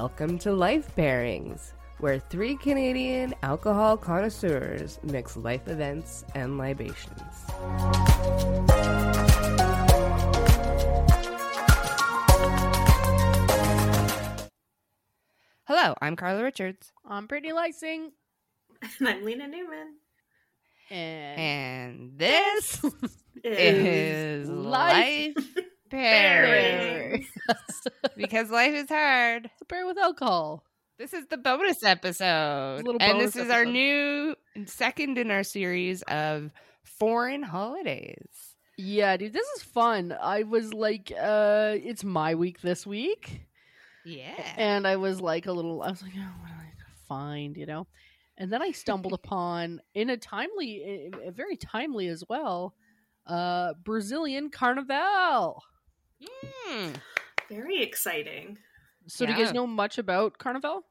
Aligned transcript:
Welcome 0.00 0.38
to 0.38 0.52
Life 0.52 0.96
Pairings, 0.96 1.74
where 1.98 2.18
three 2.18 2.56
Canadian 2.56 3.34
alcohol 3.42 3.98
connoisseurs 3.98 4.98
mix 5.02 5.36
life 5.36 5.68
events 5.68 6.24
and 6.34 6.56
libations. 6.56 7.20
Hello, 15.64 15.92
I'm 16.00 16.16
Carla 16.16 16.44
Richards. 16.44 16.94
I'm 17.04 17.26
Brittany 17.26 17.52
Lysing. 17.52 18.12
And 19.00 19.06
I'm 19.06 19.22
Lena 19.22 19.48
Newman. 19.48 19.96
And, 20.88 21.38
And 21.38 22.18
this 22.18 22.82
Is 23.44 24.46
is 24.46 24.48
Life 24.48 25.34
Life 25.36 25.64
Pairings. 25.90 27.26
Because 28.16 28.50
life 28.50 28.74
is 28.74 28.88
hard. 28.88 29.50
bear 29.68 29.86
with 29.86 29.98
alcohol. 29.98 30.64
This 30.98 31.14
is 31.14 31.26
the 31.28 31.38
bonus 31.38 31.82
episode. 31.82 32.82
Little 32.84 33.00
and 33.00 33.14
bonus 33.18 33.32
this 33.32 33.44
is 33.44 33.50
our 33.50 33.64
new 33.64 34.34
second 34.66 35.16
in 35.16 35.30
our 35.30 35.42
series 35.42 36.02
of 36.02 36.50
foreign 36.84 37.42
holidays. 37.42 38.28
Yeah, 38.76 39.16
dude, 39.16 39.32
this 39.32 39.46
is 39.56 39.62
fun. 39.62 40.14
I 40.20 40.42
was 40.42 40.74
like, 40.74 41.12
uh, 41.18 41.76
it's 41.76 42.04
my 42.04 42.34
week 42.34 42.60
this 42.60 42.86
week. 42.86 43.42
Yeah. 44.04 44.34
And 44.56 44.86
I 44.86 44.96
was 44.96 45.20
like 45.20 45.46
a 45.46 45.52
little 45.52 45.82
I 45.82 45.90
was 45.90 46.02
like, 46.02 46.12
oh, 46.16 46.20
what 46.40 46.48
do 46.48 46.54
I 46.54 46.64
gonna 46.64 46.98
find, 47.08 47.56
you 47.56 47.66
know? 47.66 47.86
And 48.36 48.52
then 48.52 48.62
I 48.62 48.72
stumbled 48.72 49.12
upon 49.24 49.80
in 49.94 50.10
a 50.10 50.16
timely 50.16 51.10
very 51.28 51.56
timely 51.56 52.08
as 52.08 52.24
well, 52.28 52.74
uh 53.26 53.74
Brazilian 53.84 54.50
Carnival. 54.50 55.62
Hmm. 56.22 56.90
very 57.48 57.82
exciting. 57.82 58.58
So 59.06 59.26
do 59.26 59.32
you 59.32 59.38
guys 59.38 59.52
know 59.52 59.66
much 59.66 59.98
about 59.98 60.38
Carnival? 60.38 60.82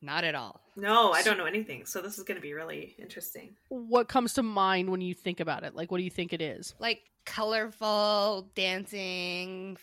Not 0.00 0.24
at 0.24 0.34
all. 0.34 0.60
No, 0.76 1.12
I 1.12 1.22
don't 1.22 1.38
know 1.38 1.44
anything. 1.46 1.84
So 1.86 2.00
this 2.00 2.18
is 2.18 2.24
going 2.24 2.36
to 2.36 2.42
be 2.42 2.52
really 2.52 2.94
interesting. 2.98 3.56
What 3.68 4.08
comes 4.08 4.34
to 4.34 4.42
mind 4.42 4.90
when 4.90 5.00
you 5.00 5.14
think 5.14 5.40
about 5.40 5.64
it? 5.64 5.74
Like 5.74 5.90
what 5.90 5.98
do 5.98 6.04
you 6.04 6.10
think 6.10 6.32
it 6.32 6.40
is? 6.42 6.74
Like 6.78 7.00
colorful 7.24 8.50
dancing. 8.54 9.76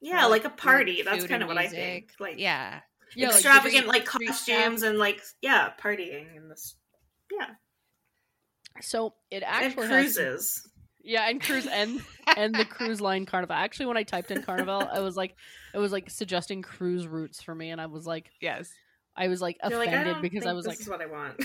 Yeah, 0.00 0.22
Like 0.26 0.30
like 0.30 0.44
a 0.44 0.50
food- 0.50 0.58
party. 0.58 1.02
That's 1.02 1.26
kind 1.26 1.42
of 1.42 1.48
what 1.48 1.58
I 1.58 1.68
think. 1.68 2.12
Like 2.18 2.38
Yeah. 2.38 2.80
Yeah, 3.14 3.30
extravagant, 3.30 3.86
like, 3.86 4.08
street 4.08 4.26
costumes 4.28 4.82
and 4.82 4.98
like 4.98 5.22
yeah, 5.40 5.70
partying 5.80 6.36
and 6.36 6.50
this. 6.50 6.74
Yeah, 7.32 7.46
So 8.82 9.14
it 9.30 9.36
and 9.36 9.44
actually 9.44 9.86
has 9.88 10.14
cruises. 10.14 10.68
Yeah, 11.08 11.26
and 11.26 11.40
cruise 11.40 11.66
and 11.66 12.02
and 12.36 12.54
the 12.54 12.66
cruise 12.66 13.00
line 13.00 13.24
carnival. 13.24 13.56
Actually, 13.56 13.86
when 13.86 13.96
I 13.96 14.02
typed 14.02 14.30
in 14.30 14.42
carnival, 14.42 14.86
I 14.92 15.00
was 15.00 15.16
like, 15.16 15.34
it 15.72 15.78
was 15.78 15.90
like 15.90 16.10
suggesting 16.10 16.60
cruise 16.60 17.06
routes 17.06 17.42
for 17.42 17.54
me, 17.54 17.70
and 17.70 17.80
I 17.80 17.86
was 17.86 18.06
like, 18.06 18.30
yes. 18.42 18.70
I 19.16 19.28
was 19.28 19.40
like 19.40 19.56
You're 19.66 19.78
like, 19.78 19.88
I 19.88 19.92
offended 19.94 20.20
because 20.20 20.44
I 20.44 20.52
was 20.52 20.66
this 20.66 20.72
like, 20.72 20.80
is 20.80 20.88
what 20.88 21.00
I 21.00 21.06
want. 21.06 21.42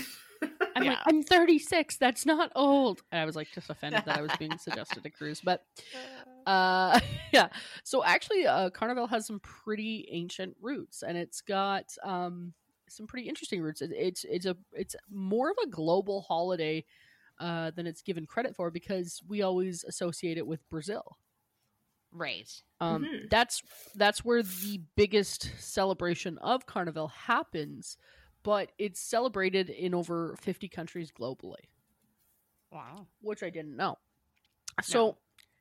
I'm 0.76 0.84
like, 0.84 0.98
I'm 1.06 1.22
36. 1.22 1.96
That's 1.96 2.26
not 2.26 2.52
old. 2.54 3.02
And 3.10 3.18
I 3.18 3.24
was 3.24 3.36
like, 3.36 3.48
just 3.54 3.70
offended 3.70 4.02
that 4.04 4.18
I 4.18 4.20
was 4.20 4.32
being 4.38 4.56
suggested 4.58 5.04
a 5.06 5.10
cruise, 5.10 5.40
but 5.40 5.64
uh, 6.46 7.00
yeah. 7.32 7.48
So 7.84 8.04
actually, 8.04 8.46
uh, 8.46 8.68
carnival 8.68 9.06
has 9.06 9.26
some 9.26 9.40
pretty 9.40 10.06
ancient 10.12 10.56
roots, 10.60 11.02
and 11.02 11.16
it's 11.16 11.40
got 11.40 11.86
um 12.04 12.52
some 12.90 13.06
pretty 13.06 13.30
interesting 13.30 13.62
roots. 13.62 13.80
It, 13.80 13.92
it's 13.92 14.24
it's 14.24 14.44
a 14.44 14.58
it's 14.74 14.94
more 15.10 15.50
of 15.50 15.56
a 15.64 15.68
global 15.68 16.20
holiday 16.20 16.84
uh, 17.38 17.70
than 17.72 17.86
it's 17.86 18.02
given 18.02 18.26
credit 18.26 18.54
for 18.56 18.70
because 18.70 19.22
we 19.28 19.42
always 19.42 19.84
associate 19.84 20.38
it 20.38 20.46
with 20.46 20.68
Brazil. 20.68 21.18
Right. 22.12 22.50
Um, 22.80 23.04
Mhm. 23.04 23.28
That's 23.30 23.62
that's 23.94 24.24
where 24.24 24.42
the 24.42 24.82
biggest 24.96 25.50
celebration 25.58 26.38
of 26.38 26.66
Carnival 26.66 27.08
happens, 27.08 27.96
but 28.42 28.70
it's 28.78 29.00
celebrated 29.00 29.68
in 29.70 29.94
over 29.94 30.36
fifty 30.36 30.68
countries 30.68 31.10
globally, 31.10 31.64
Wow. 32.70 33.06
which 33.20 33.42
I 33.42 33.50
didn't 33.50 33.76
know. 33.76 33.98
So 34.82 35.18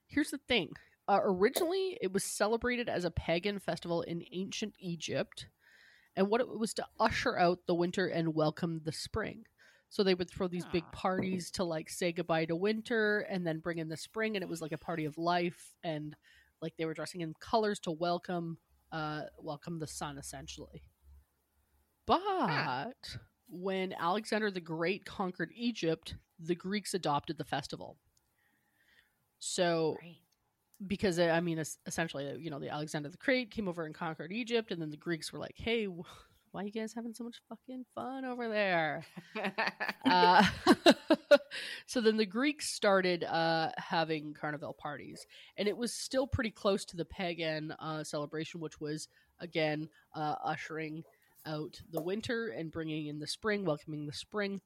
here's 0.08 0.32
the 0.32 0.38
thing: 0.40 0.74
uh, 1.08 1.20
originally, 1.24 1.98
it 2.02 2.12
was 2.14 2.24
celebrated 2.24 2.90
as 2.90 3.06
a 3.06 3.12
pagan 3.12 3.60
festival 3.60 4.02
in 4.04 4.24
ancient 4.32 4.76
Egypt, 4.80 5.48
and 6.16 6.30
what 6.30 6.42
it 6.42 6.48
was 6.48 6.74
to 6.76 6.88
usher 7.00 7.38
out 7.38 7.66
the 7.68 7.76
winter 7.76 8.08
and 8.08 8.36
welcome 8.36 8.82
the 8.84 8.92
spring. 8.92 9.46
So 9.94 10.04
they 10.04 10.16
would 10.16 10.30
throw 10.32 10.48
these 10.48 10.66
big 10.66 10.92
Ah. 10.92 10.92
parties 10.92 11.52
to 11.52 11.64
like 11.64 11.88
say 11.90 12.12
goodbye 12.14 12.46
to 12.48 12.56
winter 12.56 13.20
and 13.22 13.46
then 13.46 13.60
bring 13.60 13.78
in 13.78 13.90
the 13.90 13.98
spring, 13.98 14.36
and 14.36 14.42
it 14.44 14.50
was 14.50 14.60
like 14.62 14.72
a 14.72 14.78
party 14.80 15.06
of 15.06 15.20
life, 15.20 15.76
and 15.84 16.18
like 16.62 16.76
they 16.78 16.86
were 16.86 16.96
dressing 16.96 17.22
in 17.22 17.36
colors 17.36 17.80
to 17.82 17.92
welcome, 17.92 18.58
uh, 18.92 19.26
welcome 19.40 19.80
the 19.80 19.88
sun 19.88 20.18
essentially. 20.18 20.84
But 22.08 23.18
when 23.48 23.92
Alexander 23.94 24.50
the 24.52 24.62
Great 24.62 25.06
conquered 25.06 25.52
Egypt, 25.54 26.16
the 26.40 26.56
Greeks 26.56 26.94
adopted 26.94 27.38
the 27.38 27.46
festival. 27.46 28.00
So 29.40 30.02
Right. 30.02 30.22
because 30.88 31.20
I 31.20 31.42
mean, 31.42 31.60
essentially, 31.86 32.38
you 32.40 32.50
know, 32.50 32.60
the 32.60 32.70
Alexander 32.70 33.10
the 33.10 33.18
Great 33.18 33.52
came 33.52 33.68
over 33.70 33.86
and 33.86 33.96
conquered 33.96 34.34
Egypt, 34.34 34.72
and 34.72 34.82
then 34.82 34.92
the 34.92 34.98
Greeks 34.98 35.34
were 35.34 35.40
like, 35.40 35.58
"Hey, 35.58 35.88
why 36.54 36.64
you 36.64 36.72
guys 36.72 36.94
having 36.94 37.14
so 37.14 37.26
much 37.26 37.42
fucking 37.50 37.84
fun 37.94 38.24
over 38.24 38.48
there?" 38.48 39.04
uh, 40.06 40.46
so 41.86 42.00
then 42.00 42.16
the 42.18 42.26
Greeks 42.26 42.70
started 42.72 43.24
uh, 43.26 43.72
having 43.78 44.34
carnival 44.34 44.74
parties, 44.74 45.26
and 45.58 45.68
it 45.68 45.76
was 45.76 45.94
still 45.94 46.26
pretty 46.28 46.52
close 46.52 46.86
to 46.86 46.96
the 46.96 47.06
pagan 47.06 47.74
uh, 47.80 48.04
celebration, 48.04 48.62
which 48.62 48.80
was 48.80 49.08
again 49.40 49.90
uh, 50.16 50.36
ushering 50.44 51.04
out 51.46 51.82
the 51.92 52.02
winter 52.02 52.48
and 52.48 52.72
bringing 52.72 53.08
in 53.08 53.20
the 53.20 53.28
spring, 53.28 53.66
welcoming 53.66 54.06
the 54.06 54.14
spring. 54.14 54.62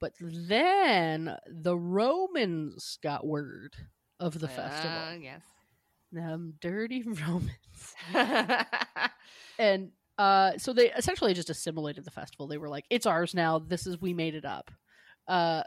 But 0.00 0.12
then 0.20 1.36
the 1.46 1.76
Romans 1.76 2.98
got 3.02 3.26
word 3.26 3.74
of 4.20 4.38
the 4.38 4.48
festival 4.48 4.98
Uh, 4.98 5.14
yes. 5.20 5.42
them 6.12 6.54
dirty 6.60 7.02
Romans. 7.26 7.94
and 9.58 9.90
uh, 10.18 10.56
so 10.58 10.72
they 10.72 10.90
essentially 10.92 11.34
just 11.34 11.50
assimilated 11.50 12.04
the 12.04 12.10
festival. 12.10 12.46
They 12.46 12.58
were 12.58 12.68
like, 12.68 12.84
"It's 12.90 13.06
ours 13.06 13.34
now. 13.34 13.58
This 13.58 13.86
is 13.86 14.00
we 14.00 14.14
made 14.14 14.34
it 14.34 14.44
up." 14.44 14.70
Uh, 15.28 15.62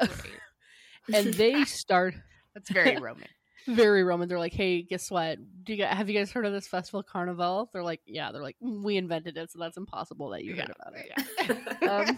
and 1.13 1.33
they 1.33 1.63
start 1.65 2.15
That's 2.53 2.69
very 2.69 2.97
Roman. 3.01 3.27
very 3.67 4.03
Roman. 4.03 4.27
They're 4.27 4.39
like, 4.39 4.53
"Hey, 4.53 4.81
guess 4.81 5.11
what? 5.11 5.37
Do 5.63 5.73
you 5.73 5.83
guys, 5.83 5.95
have 5.95 6.09
you 6.09 6.17
guys 6.17 6.31
heard 6.31 6.45
of 6.45 6.53
this 6.53 6.67
festival, 6.67 7.03
Carnival?" 7.03 7.69
They're 7.73 7.83
like, 7.83 8.01
"Yeah." 8.05 8.31
They're 8.31 8.41
like, 8.43 8.57
"Mm, 8.63 8.83
"We 8.83 8.97
invented 8.97 9.37
it, 9.37 9.51
so 9.51 9.59
that's 9.59 9.77
impossible 9.77 10.29
that 10.29 10.43
you 10.43 10.55
heard 10.55 10.71
about 10.75 10.93
it." 10.95 11.87
Um, 11.89 12.17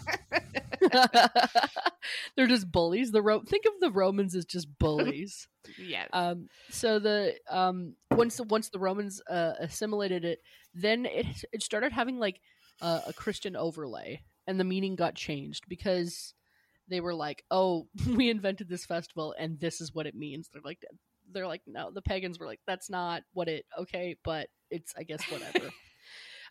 They're 2.36 2.46
just 2.46 2.70
bullies. 2.70 3.12
The 3.12 3.22
Ro- 3.22 3.42
think 3.42 3.64
of 3.66 3.72
the 3.80 3.90
Romans 3.90 4.34
as 4.34 4.44
just 4.44 4.68
bullies. 4.78 5.46
yes. 5.78 6.08
Um, 6.12 6.48
so 6.70 6.98
the 6.98 7.34
um, 7.50 7.94
once 8.10 8.40
once 8.40 8.68
the 8.70 8.78
Romans 8.78 9.20
uh, 9.28 9.52
assimilated 9.60 10.24
it, 10.24 10.40
then 10.74 11.06
it 11.06 11.26
it 11.52 11.62
started 11.62 11.92
having 11.92 12.18
like 12.18 12.40
uh, 12.80 13.00
a 13.06 13.12
Christian 13.12 13.56
overlay, 13.56 14.22
and 14.46 14.58
the 14.58 14.64
meaning 14.64 14.96
got 14.96 15.14
changed 15.14 15.64
because 15.68 16.34
they 16.88 17.00
were 17.00 17.14
like, 17.14 17.44
"Oh, 17.50 17.86
we 18.06 18.30
invented 18.30 18.68
this 18.68 18.86
festival, 18.86 19.34
and 19.38 19.60
this 19.60 19.80
is 19.80 19.94
what 19.94 20.06
it 20.06 20.14
means." 20.14 20.48
They're 20.52 20.62
like, 20.64 20.84
they're 21.30 21.46
like, 21.46 21.62
no, 21.66 21.90
the 21.90 22.02
pagans 22.02 22.38
were 22.38 22.46
like, 22.46 22.60
"That's 22.66 22.90
not 22.90 23.22
what 23.32 23.48
it." 23.48 23.64
Okay, 23.78 24.16
but 24.24 24.48
it's 24.70 24.94
I 24.96 25.04
guess 25.04 25.22
whatever. 25.30 25.70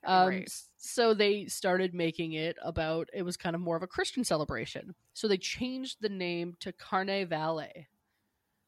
Um, 0.06 0.28
Right. 0.28 0.51
So 0.78 1.13
they 1.13 1.45
started 1.45 1.94
making 1.94 2.34
it 2.34 2.57
about 2.63 3.09
it 3.13 3.22
was 3.23 3.38
kind 3.38 3.56
of 3.56 3.62
more 3.62 3.75
of 3.78 3.84
a 3.84 3.88
Christian 3.88 4.23
celebration. 4.23 4.95
So 5.13 5.28
they 5.28 5.38
changed 5.38 5.97
the 6.01 6.09
name 6.09 6.56
to 6.62 6.72
Carne 6.73 7.28
Valley, 7.28 7.88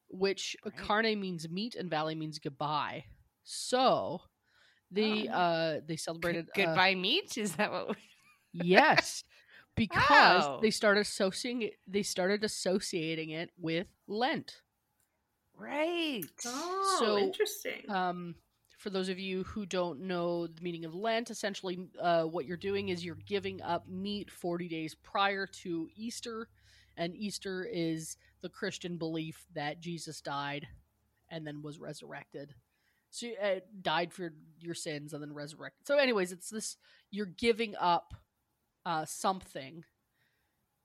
which 0.10 0.56
uh, 0.66 0.70
Right. 0.70 0.78
Carne 0.78 1.20
means 1.20 1.50
meat 1.50 1.76
and 1.76 1.90
Valley 1.90 2.16
means 2.16 2.40
goodbye. 2.40 3.06
So 3.44 4.22
they 4.92 5.28
Oh. 5.30 5.34
uh 5.34 5.80
they 5.88 5.98
celebrated 5.98 6.50
uh, 6.50 6.56
Goodbye 6.66 6.96
meat? 6.96 7.38
Is 7.38 7.56
that 7.56 7.72
what? 7.72 7.98
yes, 8.52 9.24
because 9.76 10.10
Wow. 10.10 10.60
they 10.62 10.72
started 10.72 11.02
associating 11.02 11.62
it, 11.64 11.74
they 11.88 12.04
started 12.04 12.44
associating 12.44 13.30
it 13.32 13.50
with 13.58 13.88
Lent. 14.08 14.62
Right. 15.58 16.24
oh, 16.46 16.98
So, 17.00 17.18
interesting. 17.18 17.90
Um, 17.90 18.36
for 18.84 18.90
those 18.90 19.08
of 19.08 19.18
you 19.18 19.44
who 19.46 19.66
don't 19.66 20.02
know 20.02 20.46
the 20.46 20.62
meaning 20.62 20.84
of 20.84 20.94
Lent, 20.94 21.30
essentially, 21.30 21.88
uh, 22.02 22.24
what 22.24 22.46
you're 22.46 22.58
doing 22.58 22.90
is 22.90 23.04
you're 23.04 23.18
giving 23.26 23.62
up 23.62 23.88
meat 23.88 24.30
40 24.30 24.68
days 24.68 24.94
prior 24.94 25.48
to 25.48 25.88
Easter, 25.96 26.50
and 26.98 27.16
Easter 27.16 27.64
is 27.64 28.18
the 28.42 28.50
Christian 28.50 28.98
belief 28.98 29.46
that 29.56 29.80
Jesus 29.80 30.20
died 30.20 30.68
and 31.30 31.48
then 31.48 31.62
was 31.62 31.80
resurrected. 31.80 32.54
So, 33.10 33.30
uh, 33.42 33.62
died 33.82 34.12
for 34.12 34.34
your 34.60 34.76
sins 34.76 35.14
and 35.14 35.24
then 35.24 35.34
resurrected. 35.34 35.88
So, 35.88 35.98
anyways, 35.98 36.34
it's 36.34 36.50
this 36.50 36.76
you're 37.10 37.26
giving 37.26 37.76
up 37.80 38.14
uh, 38.86 39.06
something 39.06 39.86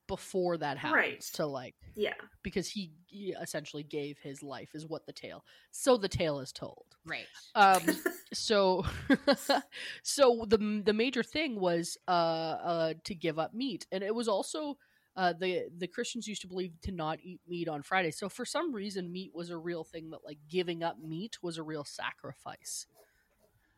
before 0.08 0.58
that 0.58 0.78
happens 0.78 0.94
Right. 0.94 1.24
to 1.34 1.46
like 1.46 1.76
Yeah. 1.94 2.14
because 2.42 2.68
he, 2.68 2.92
he 3.06 3.34
essentially 3.40 3.84
gave 3.84 4.18
his 4.18 4.42
life 4.42 4.70
is 4.74 4.86
what 4.86 5.06
the 5.06 5.12
tale 5.12 5.44
so 5.70 5.96
the 5.96 6.08
tale 6.08 6.40
is 6.40 6.52
told 6.52 6.96
Right. 7.06 7.28
um 7.54 8.00
so 8.34 8.84
so 10.02 10.44
the 10.48 10.82
the 10.84 10.92
major 10.92 11.22
thing 11.22 11.60
was 11.60 11.96
uh 12.08 12.10
uh 12.10 12.94
to 13.04 13.14
give 13.14 13.38
up 13.38 13.54
meat 13.54 13.86
and 13.92 14.02
it 14.02 14.14
was 14.14 14.28
also 14.28 14.76
uh 15.16 15.32
the 15.32 15.68
the 15.78 15.88
christians 15.88 16.28
used 16.28 16.42
to 16.42 16.48
believe 16.48 16.72
to 16.82 16.92
not 16.92 17.18
eat 17.22 17.40
meat 17.48 17.68
on 17.68 17.82
friday 17.82 18.10
so 18.10 18.28
for 18.28 18.44
some 18.44 18.72
reason 18.74 19.10
meat 19.12 19.32
was 19.34 19.50
a 19.50 19.56
real 19.56 19.84
thing 19.84 20.10
that 20.10 20.24
like 20.24 20.38
giving 20.48 20.82
up 20.82 20.98
meat 21.02 21.38
was 21.42 21.58
a 21.58 21.62
real 21.62 21.84
sacrifice 21.84 22.86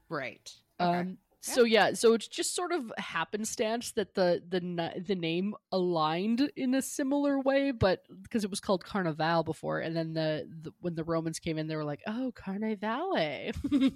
Right. 0.09 0.53
um 0.81 1.19
so 1.43 1.65
yeah 1.65 1.93
so 1.93 2.13
it's 2.13 2.29
just 2.29 2.55
sort 2.55 2.71
of 2.73 2.93
happenstance 2.99 3.93
that 3.93 4.15
the 4.15 4.43
the 4.49 4.61
the 5.07 5.15
name 5.15 5.55
aligned 5.73 6.51
in 6.57 6.75
a 6.75 6.83
similar 6.83 7.41
way 7.41 7.71
but 7.71 8.03
because 8.23 8.45
it 8.45 8.51
was 8.51 8.61
called 8.61 8.85
carnival 8.85 9.43
before 9.43 9.79
and 9.81 9.97
then 9.97 10.13
the, 10.13 10.47
the 10.63 10.73
when 10.81 10.95
the 10.95 11.05
romans 11.05 11.39
came 11.39 11.57
in 11.57 11.67
they 11.67 11.77
were 11.77 11.85
like 11.85 12.03
oh 12.07 12.31
carnivale 12.35 13.53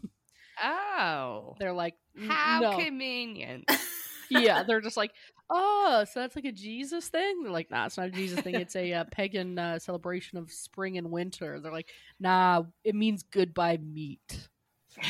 Oh. 0.62 1.56
they're 1.58 1.72
like 1.72 1.94
"N- 2.16 2.28
How 2.28 2.60
no. 2.60 2.78
convenient. 2.78 3.68
yeah, 4.30 4.62
they're 4.62 4.80
just 4.80 4.96
like, 4.96 5.12
oh, 5.50 6.04
so 6.10 6.20
that's 6.20 6.36
like 6.36 6.44
a 6.44 6.52
Jesus 6.52 7.08
thing. 7.08 7.42
They're 7.42 7.52
like, 7.52 7.70
nah, 7.70 7.86
it's 7.86 7.96
not 7.96 8.08
a 8.08 8.10
Jesus 8.10 8.40
thing. 8.40 8.54
It's 8.54 8.76
a 8.76 8.92
uh, 8.92 9.04
pagan 9.10 9.58
uh, 9.58 9.78
celebration 9.78 10.38
of 10.38 10.50
spring 10.50 10.96
and 10.98 11.10
winter. 11.10 11.60
They're 11.60 11.72
like, 11.72 11.90
nah, 12.20 12.64
it 12.84 12.94
means 12.94 13.22
goodbye 13.24 13.78
meat. 13.78 14.48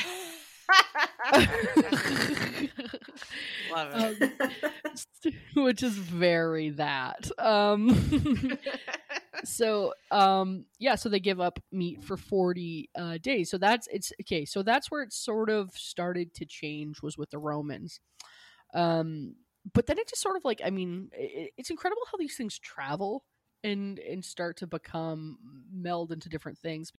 Love 3.72 4.18
it. 4.20 4.32
Um, 4.32 5.32
which 5.64 5.82
is 5.82 5.96
very 5.96 6.70
that. 6.70 7.30
Um, 7.38 8.58
so 9.44 9.94
um, 10.10 10.66
yeah, 10.78 10.96
so 10.96 11.08
they 11.08 11.20
give 11.20 11.40
up 11.40 11.58
meat 11.72 12.02
for 12.04 12.16
forty 12.16 12.90
uh, 12.96 13.18
days. 13.18 13.50
So 13.50 13.58
that's 13.58 13.88
it's 13.90 14.12
okay. 14.22 14.44
So 14.44 14.62
that's 14.62 14.90
where 14.90 15.02
it 15.02 15.12
sort 15.12 15.50
of 15.50 15.70
started 15.74 16.34
to 16.34 16.44
change 16.44 17.02
was 17.02 17.16
with 17.16 17.30
the 17.30 17.38
Romans. 17.38 18.00
Um, 18.74 19.36
but 19.72 19.86
then 19.86 19.98
it 19.98 20.08
just 20.08 20.22
sort 20.22 20.36
of 20.36 20.44
like 20.44 20.60
I 20.64 20.70
mean, 20.70 21.08
it, 21.12 21.52
it's 21.56 21.70
incredible 21.70 22.02
how 22.10 22.18
these 22.18 22.36
things 22.36 22.58
travel 22.58 23.24
and 23.62 23.98
and 23.98 24.24
start 24.24 24.58
to 24.58 24.66
become 24.66 25.38
meld 25.72 26.12
into 26.12 26.28
different 26.28 26.58
things. 26.58 26.92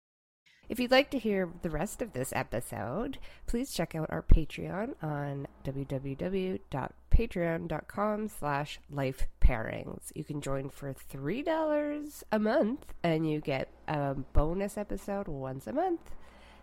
If 0.69 0.81
you'd 0.81 0.91
like 0.91 1.11
to 1.11 1.19
hear 1.19 1.51
the 1.63 1.71
rest 1.71 2.01
of 2.01 2.13
this 2.13 2.33
episode, 2.35 3.19
please 3.47 3.73
check 3.73 3.95
out 3.95 4.11
our 4.11 4.23
Patreon 4.23 4.95
on 5.03 5.47
www.patreon.com 5.65 8.29
slash 8.29 8.81
life 8.91 9.27
pairings. 9.41 10.13
You 10.15 10.25
can 10.25 10.41
join 10.41 10.71
for 10.71 10.95
$3 10.95 12.23
a 12.33 12.39
month 12.39 12.95
and 13.03 13.31
you 13.31 13.41
get 13.41 13.69
a 13.89 14.15
bonus 14.15 14.79
episode 14.79 15.29
once 15.29 15.67
a 15.67 15.73
month. 15.73 16.13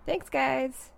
Thanks, 0.05 0.29
guys. 0.29 0.91